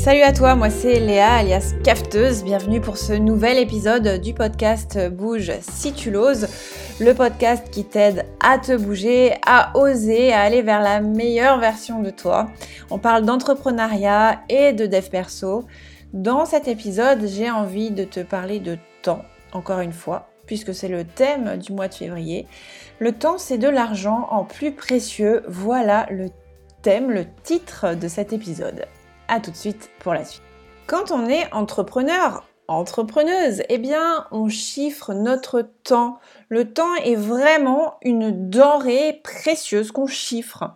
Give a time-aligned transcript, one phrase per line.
[0.00, 2.42] Salut à toi, moi c'est Léa alias Cafteuse.
[2.42, 6.48] Bienvenue pour ce nouvel épisode du podcast Bouge si tu l'oses.
[7.00, 12.00] Le podcast qui t'aide à te bouger, à oser, à aller vers la meilleure version
[12.00, 12.48] de toi.
[12.90, 15.66] On parle d'entrepreneuriat et de dev perso.
[16.14, 19.22] Dans cet épisode, j'ai envie de te parler de temps,
[19.52, 22.48] encore une fois, puisque c'est le thème du mois de février.
[22.98, 25.44] Le temps, c'est de l'argent en plus précieux.
[25.46, 26.30] Voilà le
[26.82, 28.86] thème, le titre de cet épisode.
[29.28, 30.42] A tout de suite pour la suite.
[30.88, 36.18] Quand on est entrepreneur, entrepreneuse, eh bien, on chiffre notre temps.
[36.48, 40.74] Le temps est vraiment une denrée précieuse qu'on chiffre.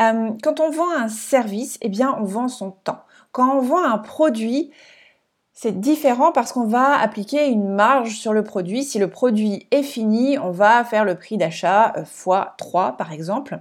[0.00, 3.04] Euh, quand on vend un service, eh bien, on vend son temps.
[3.30, 4.72] Quand on vend un produit,
[5.56, 8.82] c'est différent parce qu'on va appliquer une marge sur le produit.
[8.82, 13.12] Si le produit est fini, on va faire le prix d'achat x euh, 3 par
[13.12, 13.60] exemple.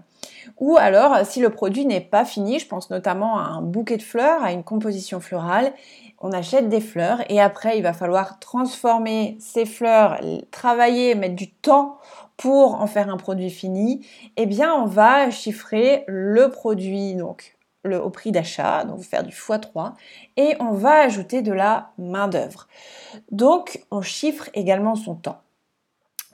[0.60, 4.02] Ou alors, si le produit n'est pas fini, je pense notamment à un bouquet de
[4.02, 5.72] fleurs, à une composition florale,
[6.20, 10.20] on achète des fleurs et après, il va falloir transformer ces fleurs,
[10.52, 12.00] travailler, mettre du temps
[12.38, 14.06] pour en faire un produit fini.
[14.38, 19.94] Eh bien, on va chiffrer le produit donc au prix d'achat, donc faire du x3,
[20.38, 22.68] et on va ajouter de la main-d'œuvre.
[23.32, 25.42] Donc, on chiffre également son temps.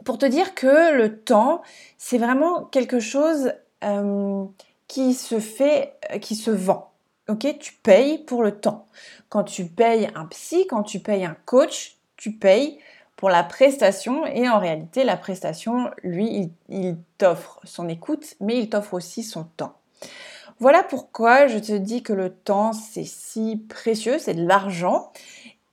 [0.05, 1.61] Pour te dire que le temps,
[1.97, 4.45] c'est vraiment quelque chose euh,
[4.88, 6.92] qui se fait, euh, qui se vend.
[7.27, 8.88] Ok, tu payes pour le temps.
[9.30, 12.80] Quand tu payes un psy, quand tu payes un coach, tu payes
[13.16, 18.70] pour la prestation et en réalité la prestation, lui, il t'offre son écoute, mais il
[18.70, 19.75] t'offre aussi son temps.
[20.59, 25.11] Voilà pourquoi je te dis que le temps c'est si précieux, c'est de l'argent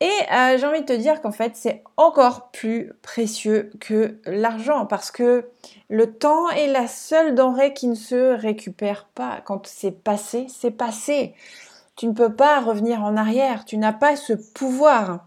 [0.01, 4.85] et euh, j'ai envie de te dire qu'en fait, c'est encore plus précieux que l'argent
[4.85, 5.49] parce que
[5.89, 9.41] le temps est la seule denrée qui ne se récupère pas.
[9.47, 11.35] Quand c'est passé, c'est passé.
[11.97, 13.65] Tu ne peux pas revenir en arrière.
[13.65, 15.27] Tu n'as pas ce pouvoir.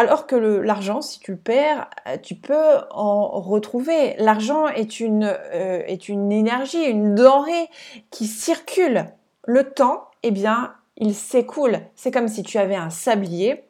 [0.00, 4.14] Alors que l'argent, si tu le perds, euh, tu peux en retrouver.
[4.16, 7.68] L'argent est une, euh, est une énergie, une denrée
[8.10, 9.04] qui circule.
[9.44, 11.80] Le temps, eh bien, il s'écoule.
[11.96, 13.62] C'est comme si tu avais un sablier,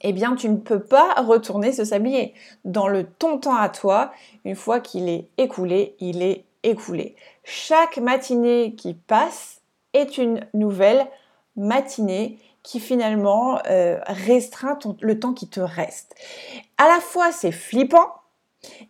[0.00, 2.34] eh bien tu ne peux pas retourner ce sablier.
[2.64, 4.10] Dans le ton temps à toi,
[4.44, 7.14] une fois qu'il est écoulé, il est écoulé.
[7.44, 9.60] Chaque matinée qui passe
[9.92, 11.06] est une nouvelle
[11.54, 12.36] matinée
[12.66, 16.16] qui finalement euh, restreint le temps qui te reste.
[16.78, 18.12] À la fois c'est flippant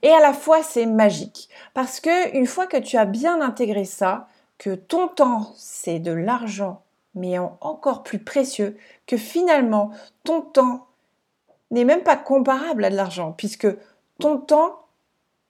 [0.02, 3.84] et à la fois c'est magique parce que une fois que tu as bien intégré
[3.84, 6.82] ça, que ton temps c'est de l'argent
[7.16, 8.76] mais encore plus précieux,
[9.06, 9.90] que finalement,
[10.22, 10.86] ton temps
[11.72, 13.66] n'est même pas comparable à de l'argent, puisque
[14.20, 14.86] ton temps,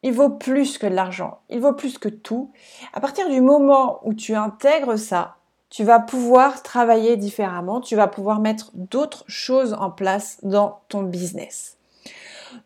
[0.02, 2.52] il vaut plus que de l'argent, il vaut plus que tout.
[2.94, 5.36] À partir du moment où tu intègres ça,
[5.70, 11.02] tu vas pouvoir travailler différemment, tu vas pouvoir mettre d'autres choses en place dans ton
[11.02, 11.76] business.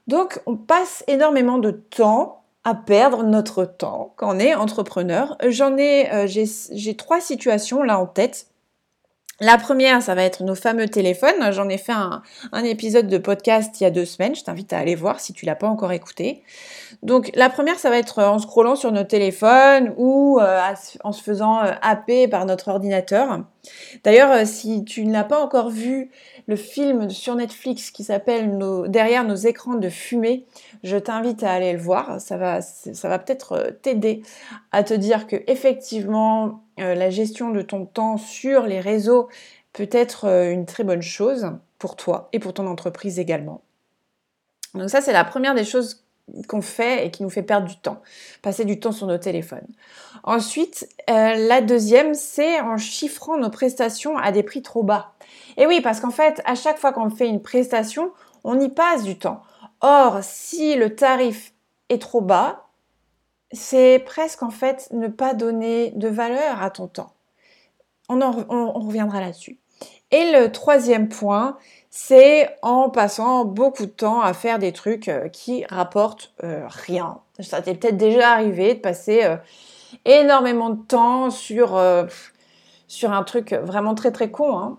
[0.06, 5.36] Donc, on passe énormément de temps à perdre notre temps quand on est entrepreneur.
[5.48, 8.48] J'en ai, euh, j'ai trois situations là en tête
[9.40, 11.50] la première, ça va être nos fameux téléphones.
[11.50, 12.22] J'en ai fait un,
[12.62, 14.34] épisode de podcast il y a deux semaines.
[14.34, 16.42] Je t'invite à aller voir si tu l'as pas encore écouté.
[17.02, 20.60] Donc la première, ça va être en scrollant sur nos téléphones ou euh,
[21.04, 23.40] en se faisant euh, happer par notre ordinateur.
[24.04, 26.10] D'ailleurs, euh, si tu ne l'as pas encore vu,
[26.46, 30.46] le film sur Netflix qui s'appelle Derrière nos écrans de fumée,
[30.82, 32.20] je t'invite à aller le voir.
[32.20, 34.22] Ça va, ça va peut-être t'aider
[34.72, 39.28] à te dire que effectivement euh, la gestion de ton temps sur les réseaux
[39.72, 43.62] peut être euh, une très bonne chose pour toi et pour ton entreprise également.
[44.74, 46.04] Donc ça, c'est la première des choses
[46.48, 48.00] qu'on fait et qui nous fait perdre du temps,
[48.42, 49.66] passer du temps sur nos téléphones.
[50.22, 55.12] Ensuite, euh, la deuxième, c'est en chiffrant nos prestations à des prix trop bas.
[55.56, 58.12] Et oui, parce qu'en fait, à chaque fois qu'on fait une prestation,
[58.44, 59.42] on y passe du temps.
[59.80, 61.52] Or, si le tarif
[61.88, 62.66] est trop bas,
[63.52, 67.12] c'est presque en fait ne pas donner de valeur à ton temps.
[68.08, 69.58] On, reviendra là-dessus.
[70.10, 71.56] Et le troisième point,
[71.90, 77.18] c'est en passant beaucoup de temps à faire des trucs euh, qui rapportent euh, rien.
[77.40, 79.36] Ça t'est peut-être déjà arrivé de passer euh,
[80.04, 81.80] énormément de temps sur,
[82.86, 84.56] sur un truc vraiment très très con.
[84.56, 84.78] Hein.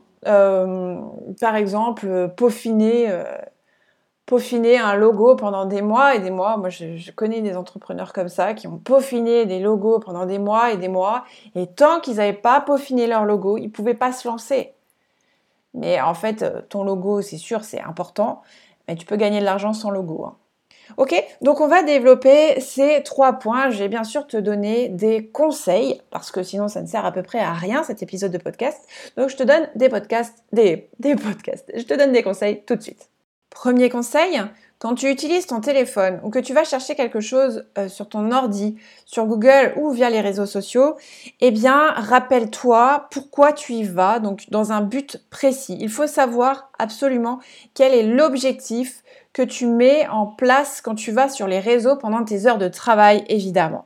[1.42, 3.12] par exemple, peaufiner
[4.26, 6.56] peaufiner un logo pendant des mois et des mois.
[6.56, 10.72] Moi, je, connais des entrepreneurs comme ça qui ont peaufiné des logos pendant des mois
[10.72, 11.26] et des mois.
[11.56, 14.74] Et tant qu'ils n'avaient pas peaufiné leur logo, ils ne pouvaient pas se lancer.
[15.74, 18.42] Mais en fait, euh, ton logo, c'est sûr, c'est important,
[18.88, 20.26] mais tu peux gagner de l'argent sans logo.
[20.26, 20.38] Hein.
[20.98, 23.70] Ok, donc on va développer ces trois points.
[23.70, 27.12] Je vais bien sûr te donner des conseils, parce que sinon ça ne sert à
[27.12, 28.86] peu près à rien cet épisode de podcast.
[29.16, 31.72] Donc je te donne des podcasts, des, des podcasts.
[31.76, 33.10] Je te donne des conseils tout de suite.
[33.50, 34.42] Premier conseil,
[34.82, 38.32] quand tu utilises ton téléphone ou que tu vas chercher quelque chose euh, sur ton
[38.32, 40.96] ordi, sur Google ou via les réseaux sociaux,
[41.40, 45.78] eh bien, rappelle-toi pourquoi tu y vas, donc dans un but précis.
[45.80, 47.40] Il faut savoir absolument
[47.76, 52.24] quel est l'objectif que tu mets en place quand tu vas sur les réseaux pendant
[52.24, 53.86] tes heures de travail, évidemment.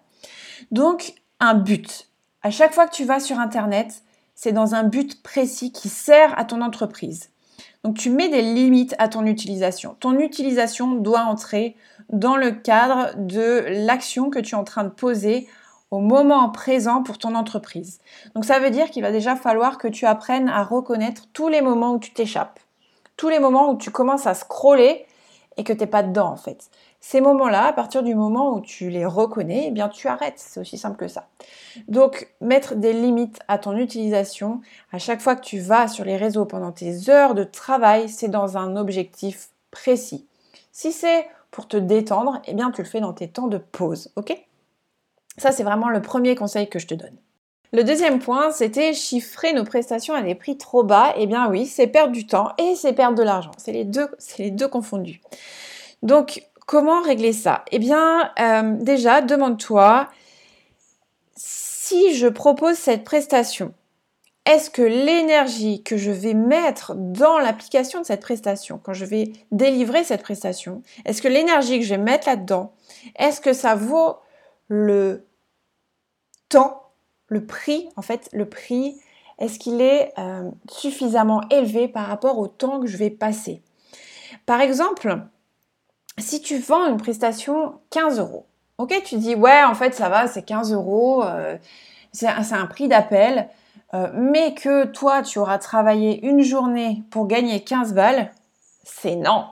[0.72, 2.08] Donc, un but.
[2.42, 4.02] À chaque fois que tu vas sur Internet,
[4.34, 7.32] c'est dans un but précis qui sert à ton entreprise.
[7.86, 9.96] Donc tu mets des limites à ton utilisation.
[10.00, 11.76] Ton utilisation doit entrer
[12.10, 15.48] dans le cadre de l'action que tu es en train de poser
[15.92, 18.00] au moment présent pour ton entreprise.
[18.34, 21.62] Donc ça veut dire qu'il va déjà falloir que tu apprennes à reconnaître tous les
[21.62, 22.60] moments où tu t'échappes,
[23.18, 25.06] tous les moments où tu commences à scroller
[25.58, 26.70] et que tu n'es pas dedans en fait.
[27.00, 30.60] Ces moments-là, à partir du moment où tu les reconnais, eh bien tu arrêtes, c'est
[30.60, 31.28] aussi simple que ça.
[31.88, 34.62] Donc mettre des limites à ton utilisation,
[34.92, 38.30] à chaque fois que tu vas sur les réseaux pendant tes heures de travail, c'est
[38.30, 40.28] dans un objectif précis.
[40.72, 44.12] Si c'est pour te détendre, eh bien tu le fais dans tes temps de pause,
[44.16, 44.36] ok?
[45.38, 47.18] Ça c'est vraiment le premier conseil que je te donne.
[47.76, 51.14] Le deuxième point, c'était chiffrer nos prestations à des prix trop bas.
[51.18, 53.52] Eh bien oui, c'est perdre du temps et c'est perdre de l'argent.
[53.58, 55.22] C'est les deux, confondus.
[56.02, 57.64] Donc Comment régler ça?
[57.72, 60.10] Eh bien, euh, déjà, demande-toi
[61.36, 63.72] si je propose cette prestation,
[64.48, 69.32] est-ce que l'énergie que je vais mettre dans l'application de cette prestation, quand je vais
[69.52, 72.74] délivrer cette prestation, est-ce que l'énergie que je vais mettre là-dedans,
[73.20, 74.18] est-ce que ça vaut
[74.68, 75.28] le
[76.50, 76.85] temps,
[77.28, 78.96] le prix, en fait, le prix,
[79.40, 83.62] est-ce qu'il est, euh, suffisamment élevé par rapport au temps que je vais passer?
[84.46, 85.18] Par exemple,
[86.18, 88.46] si tu vends une prestation 15 euros,
[88.78, 91.58] ok, tu dis ouais, en fait ça va, c'est 15 euros, euh,
[92.14, 93.50] c'est un prix d'appel,
[93.94, 98.32] euh, mais que toi tu auras travaillé une journée pour gagner 15 balles,
[98.84, 99.46] c'est non.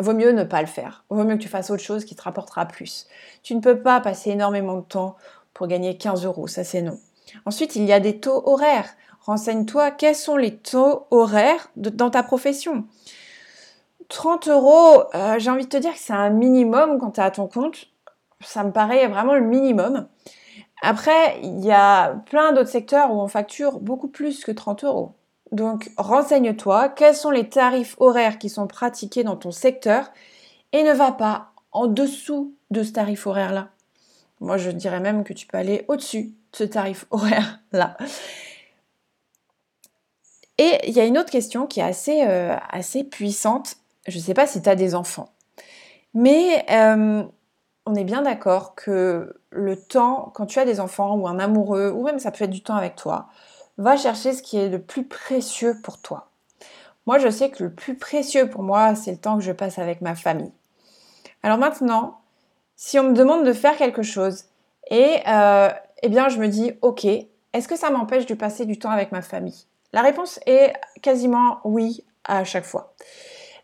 [0.00, 1.04] Vaut mieux ne pas le faire.
[1.10, 3.06] Vaut mieux que tu fasses autre chose qui te rapportera plus.
[3.42, 5.16] Tu ne peux pas passer énormément de temps
[5.52, 6.98] pour gagner 15 euros, ça c'est non.
[7.46, 8.94] Ensuite, il y a des taux horaires.
[9.20, 12.84] Renseigne-toi quels sont les taux horaires dans ta profession?
[14.08, 17.24] 30 euros, euh, j'ai envie de te dire que c'est un minimum quand tu es
[17.24, 17.86] à ton compte.
[18.40, 20.08] Ça me paraît vraiment le minimum.
[20.82, 25.14] Après, il y a plein d'autres secteurs où on facture beaucoup plus que 30 euros.
[25.52, 30.10] Donc, renseigne-toi, quels sont les tarifs horaires qui sont pratiqués dans ton secteur
[30.72, 33.68] et ne va pas en dessous de ce tarif horaire-là.
[34.40, 37.96] Moi, je dirais même que tu peux aller au-dessus de ce tarif horaire-là.
[40.58, 43.76] Et il y a une autre question qui est assez, euh, assez puissante,
[44.06, 45.32] je ne sais pas si tu as des enfants,
[46.12, 47.22] mais euh,
[47.86, 51.90] on est bien d'accord que le temps, quand tu as des enfants ou un amoureux,
[51.90, 53.28] ou même ça peut être du temps avec toi,
[53.78, 56.28] va chercher ce qui est le plus précieux pour toi.
[57.06, 59.78] Moi, je sais que le plus précieux pour moi, c'est le temps que je passe
[59.78, 60.52] avec ma famille.
[61.42, 62.20] Alors maintenant,
[62.76, 64.44] si on me demande de faire quelque chose,
[64.90, 65.70] et euh,
[66.02, 69.12] eh bien, je me dis, ok, est-ce que ça m'empêche de passer du temps avec
[69.12, 69.66] ma famille?
[69.92, 72.94] La réponse est quasiment oui à chaque fois.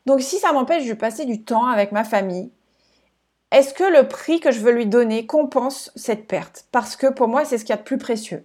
[0.06, 2.50] Donc si ça m'empêche de passer du temps avec ma famille,
[3.52, 6.66] est-ce que le prix que je veux lui donner compense cette perte?
[6.72, 8.44] Parce que pour moi, c'est ce qu'il y a de plus précieux.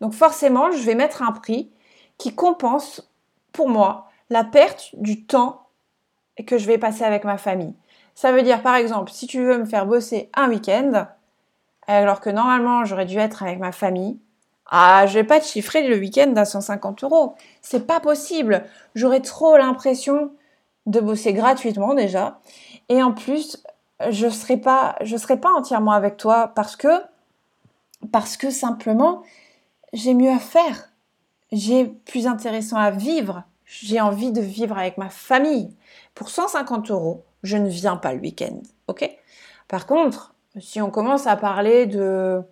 [0.00, 1.70] Donc forcément, je vais mettre un prix
[2.18, 3.12] qui compense
[3.52, 5.66] pour moi la perte du temps
[6.46, 7.74] que je vais passer avec ma famille.
[8.14, 11.08] Ça veut dire par exemple, si tu veux me faire bosser un week-end,
[11.94, 14.18] alors que normalement j'aurais dû être avec ma famille,
[14.70, 17.34] ah, je vais pas te chiffrer le week-end à 150 euros.
[17.62, 18.64] C'est pas possible.
[18.94, 20.32] J'aurais trop l'impression
[20.86, 22.40] de bosser gratuitement déjà.
[22.90, 23.62] Et en plus,
[24.10, 26.88] je ne serai, pas, je serai pas entièrement avec toi parce que,
[28.12, 29.22] parce que simplement,
[29.94, 30.90] j'ai mieux à faire.
[31.50, 33.44] J'ai plus intéressant à vivre.
[33.64, 35.74] J'ai envie de vivre avec ma famille.
[36.14, 38.60] Pour 150 euros, je ne viens pas le week-end.
[38.88, 39.08] OK?
[39.66, 42.42] Par contre, si on commence à parler de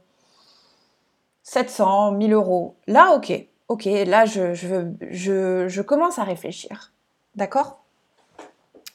[1.42, 3.32] 700, 1000 euros, là, OK.
[3.68, 6.92] OK, là, je, je, commence à réfléchir.
[7.34, 7.78] D'accord?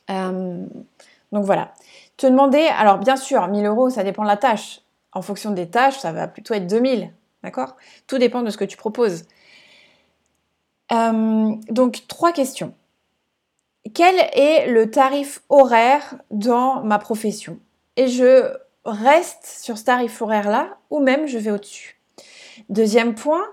[0.09, 0.65] Euh,
[1.31, 1.73] donc voilà.
[2.17, 4.81] Te demander, alors bien sûr, 1000 euros, ça dépend de la tâche.
[5.13, 7.11] En fonction des tâches, ça va plutôt être 2000.
[7.43, 7.75] D'accord?
[8.07, 9.25] Tout dépend de ce que tu proposes.
[10.91, 12.73] Euh, donc, trois questions.
[13.93, 17.59] Quel est le tarif horaire dans ma profession?
[17.97, 18.53] Et je
[18.85, 21.99] reste sur ce tarif horaire-là ou même je vais au-dessus.
[22.69, 23.45] Deuxième point,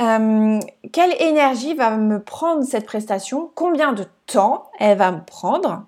[0.00, 0.58] euh,
[0.92, 3.50] quelle énergie va me prendre cette prestation?
[3.54, 5.84] Combien de temps elle va me prendre?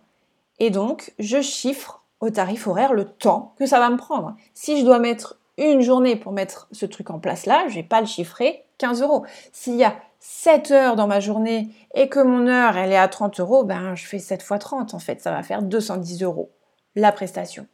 [0.59, 4.37] Et donc, je chiffre au tarif horaire le temps que ça va me prendre.
[4.55, 7.83] Si je dois mettre une journée pour mettre ce truc en place là, je vais
[7.83, 9.25] pas le chiffrer 15 euros.
[9.53, 13.09] S'il y a 7 heures dans ma journée et que mon heure elle est à
[13.09, 16.51] 30 euros, ben je fais 7 fois 30 en fait, ça va faire 210 euros
[16.95, 17.67] la prestation.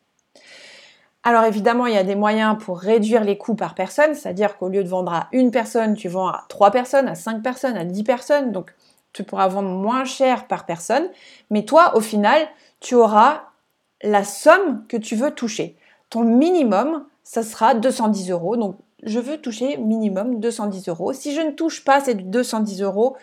[1.25, 4.69] Alors évidemment, il y a des moyens pour réduire les coûts par personne, c'est-à-dire qu'au
[4.69, 7.85] lieu de vendre à une personne, tu vends à 3 personnes, à 5 personnes, à
[7.85, 8.75] 10 personnes, donc
[9.13, 11.09] tu pourras vendre moins cher par personne,
[11.51, 12.41] mais toi, au final,
[12.81, 13.43] tu auras
[14.03, 15.77] la somme que tu veux toucher.
[16.11, 18.57] Ton minimum, ça sera 210 euros.
[18.57, 21.13] Donc, je veux toucher minimum 210 euros.
[21.13, 23.17] Si je ne touche pas ces 210 euros,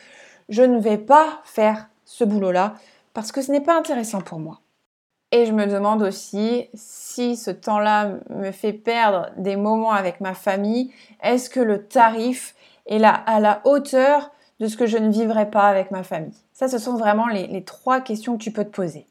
[0.47, 2.75] je ne vais pas faire ce boulot-là
[3.13, 4.61] parce que ce n'est pas intéressant pour moi.
[5.31, 10.33] Et je me demande aussi si ce temps-là me fait perdre des moments avec ma
[10.33, 10.91] famille.
[11.21, 12.55] Est-ce que le tarif
[12.87, 16.33] est là à la hauteur de ce que je ne vivrai pas avec ma famille?
[16.53, 19.05] Ça, ce sont vraiment les, trois questions que tu peux te poser.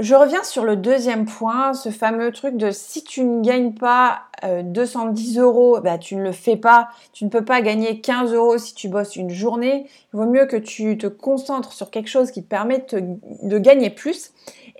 [0.00, 4.22] Je reviens sur le deuxième point, ce fameux truc de si tu ne gagnes pas
[4.42, 6.88] 210 euh, euros, bah, tu ne le fais pas.
[7.12, 9.86] Tu ne peux pas gagner 15 euros si tu bosses une journée.
[10.12, 13.90] Il vaut mieux que tu te concentres sur quelque chose qui te permet de, gagner
[13.90, 14.32] plus.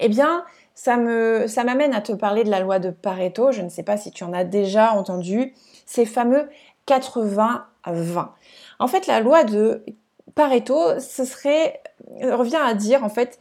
[0.05, 0.45] Eh bien,
[0.75, 3.53] ça m'amène à te parler de la loi de Pareto.
[3.53, 5.55] Je ne sais pas si tu en as déjà entendu.
[5.87, 6.49] Ces fameux
[6.89, 8.29] 80-20.
[8.81, 9.85] En fait, la loi de
[10.35, 11.81] Pareto, ce serait,
[12.21, 13.39] revient à dire en fait,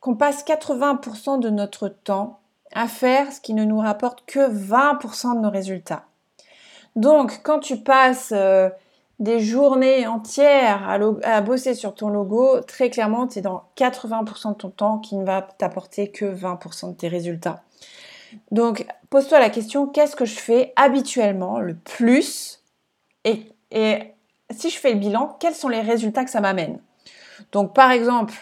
[0.00, 2.38] qu'on passe 80% de notre temps
[2.72, 6.04] à faire ce qui ne nous rapporte que 20% de nos résultats.
[6.94, 8.68] Donc, quand tu passes euh,
[9.18, 14.54] des journées entières à, bosser sur ton logo, très clairement, tu es dans 80% de
[14.54, 17.62] ton temps qui ne va t'apporter que 20% de tes résultats.
[18.52, 22.62] Donc, pose-toi la question, qu'est-ce que je fais habituellement le plus
[23.24, 24.14] et,
[24.50, 26.80] si je fais le bilan, quels sont les résultats que ça m'amène?
[27.52, 28.32] Donc, par exemple,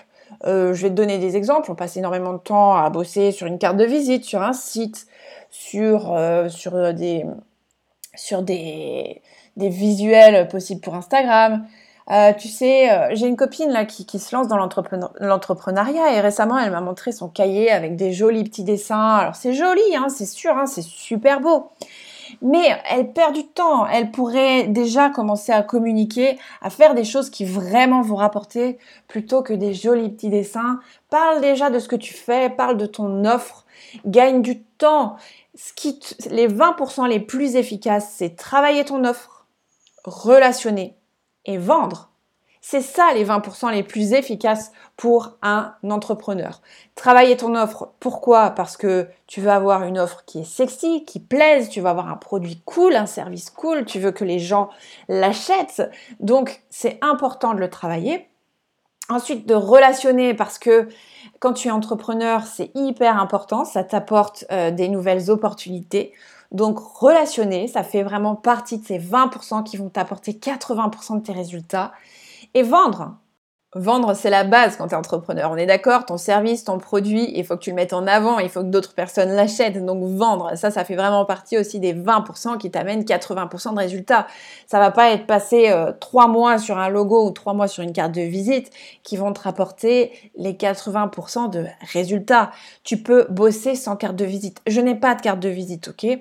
[0.44, 1.68] euh, je vais te donner des exemples.
[1.70, 5.08] On passe énormément de temps à bosser sur une carte de visite, sur un site,
[5.50, 7.24] sur, euh, sur, des,
[8.14, 9.20] sur des,
[9.56, 11.66] des, visuels possibles pour Instagram.
[12.10, 16.80] Euh, tu sais, j'ai une copine qui, se lance dans l'entrepreneuriat et récemment elle m'a
[16.80, 19.16] montré son cahier avec des jolis petits dessins.
[19.16, 21.70] Alors c'est joli, hein, c'est sûr, hein, c'est super beau.
[22.42, 23.86] Mais elle perd du temps.
[23.86, 29.42] Elle pourrait déjà commencer à communiquer, à faire des choses qui vraiment vont rapporter plutôt
[29.42, 30.80] que des jolis petits dessins.
[31.10, 33.64] Parle déjà de ce que tu fais, parle de ton offre,
[34.04, 35.16] gagne du temps.
[36.30, 39.35] Les 20% les plus efficaces, c'est travailler ton offre,
[40.06, 40.96] relationner
[41.44, 42.10] et vendre.
[42.68, 46.60] C'est ça les 20% les plus efficaces pour un entrepreneur.
[46.96, 48.50] Travailler ton offre, pourquoi?
[48.50, 52.08] Parce que tu veux avoir une offre qui est sexy, qui plaise, tu veux avoir
[52.08, 54.68] un produit cool, un service cool, tu veux que les gens
[55.08, 55.88] l'achètent.
[56.18, 58.28] Donc c'est important de le travailler.
[59.08, 60.88] Ensuite, de relationner parce que
[61.38, 66.12] quand tu es entrepreneur, c'est hyper important, ça t'apporte euh, des nouvelles opportunités.
[66.52, 71.32] Donc relationner, ça fait vraiment partie de ces 20% qui vont t'apporter 80% de tes
[71.32, 71.92] résultats
[72.54, 73.16] et vendre.
[73.78, 75.50] Vendre, c'est la base quand tu es entrepreneur.
[75.50, 78.38] On est d'accord, ton service, ton produit, il faut que tu le mettes en avant,
[78.38, 79.84] il faut que d'autres personnes l'achètent.
[79.84, 84.26] Donc vendre, ça, ça fait vraiment partie aussi des 20% qui t'amènent 80% de résultats.
[84.66, 87.82] Ça va pas être passé euh, trois mois sur un logo ou trois mois sur
[87.82, 88.70] une carte de visite
[89.02, 92.52] qui vont te rapporter les 80% de résultats.
[92.82, 94.62] Tu peux bosser sans carte de visite.
[94.66, 96.18] Je n'ai pas de carte de visite, ok?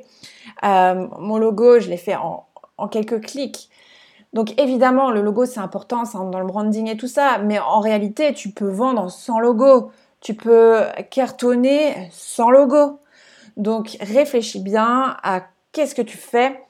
[0.64, 2.46] Euh, Mon logo, je l'ai fait en,
[2.78, 3.70] en quelques clics.
[4.36, 7.80] Donc évidemment, le logo c'est important, c'est dans le branding et tout ça, mais en
[7.80, 13.00] réalité, tu peux vendre sans logo, tu peux cartonner sans logo.
[13.56, 16.62] Donc réfléchis bien à qu'est-ce que tu fais.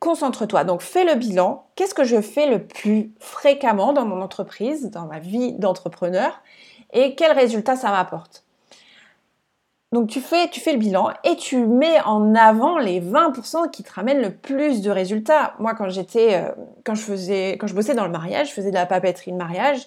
[0.00, 0.64] Concentre-toi.
[0.64, 1.66] Donc fais le bilan.
[1.76, 6.40] Qu'est-ce que je fais le plus fréquemment dans mon entreprise, dans ma vie d'entrepreneur?
[6.94, 8.44] Et quels résultats ça m'apporte?
[9.92, 13.82] Donc tu fais, tu fais le bilan et tu mets en avant les 20% qui
[13.82, 15.54] te ramènent le plus de résultats.
[15.58, 16.50] Moi, quand j'étais, euh,
[16.82, 19.36] quand je faisais, quand je bossais dans le mariage, je faisais de la papeterie de
[19.36, 19.86] mariage.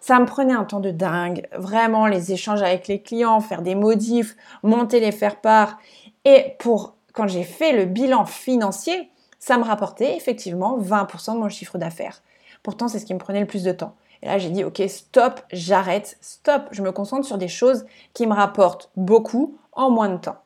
[0.00, 1.48] Ça me prenait un temps de dingue.
[1.56, 5.78] Vraiment, les échanges avec les clients, faire des modifs, monter les faire-part.
[6.26, 11.48] Et pour, quand j'ai fait le bilan financier, ça me rapportait effectivement 20% de mon
[11.48, 12.22] chiffre d'affaires.
[12.62, 13.94] Pourtant, c'est ce qui me prenait le plus de temps.
[14.22, 18.26] Et là, j'ai dit, ok, stop, j'arrête, stop, je me concentre sur des choses qui
[18.26, 20.38] me rapportent beaucoup en moins de temps.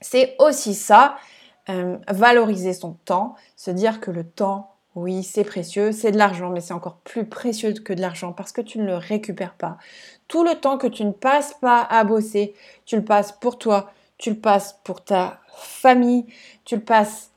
[0.00, 1.16] C'est aussi ça,
[1.68, 6.48] euh, valoriser son temps, se dire que le temps, oui, c'est précieux, c'est de l'argent,
[6.48, 9.76] mais c'est encore plus précieux que de l'argent parce que tu ne le récupères pas.
[10.26, 12.54] Tout le temps que tu ne passes pas à bosser,
[12.86, 16.26] tu le passes pour toi, tu le passes pour ta famille,
[16.64, 17.30] tu le passes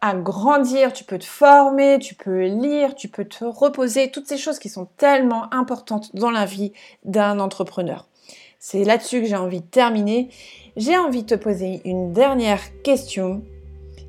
[0.00, 4.38] à grandir, tu peux te former, tu peux lire, tu peux te reposer, toutes ces
[4.38, 6.72] choses qui sont tellement importantes dans la vie
[7.04, 8.06] d'un entrepreneur.
[8.60, 10.28] C'est là-dessus que j'ai envie de terminer.
[10.76, 13.42] J'ai envie de te poser une dernière question.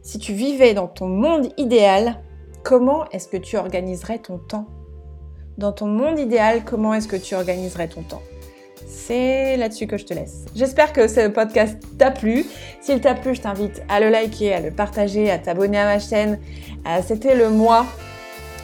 [0.01, 2.22] Si tu vivais dans ton monde idéal,
[2.63, 4.67] comment est-ce que tu organiserais ton temps?
[5.58, 8.22] Dans ton monde idéal, comment est-ce que tu organiserais ton temps?
[8.89, 10.46] C'est là-dessus que je te laisse.
[10.55, 12.46] J'espère que ce podcast t'a plu.
[12.81, 16.00] S'il t'a plu, je t'invite à le liker, à le partager, à t'abonner à ma
[16.00, 16.39] chaîne.
[16.88, 17.86] Euh, c'était le mois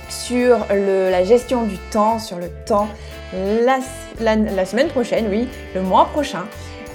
[0.09, 2.87] sur la gestion du temps, sur le temps.
[3.33, 3.79] La,
[4.19, 6.45] la, semaine prochaine, oui, le mois prochain,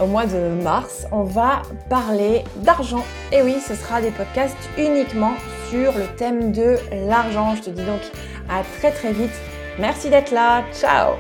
[0.01, 3.05] au mois de mars, on va parler d'argent.
[3.33, 5.33] Et oui, ce sera des podcasts uniquement
[5.69, 6.77] sur le thème de
[7.09, 7.55] l'argent.
[7.57, 8.01] Je te dis donc
[8.49, 9.35] à très très vite.
[9.79, 10.65] Merci d'être là.
[10.73, 11.15] Ciao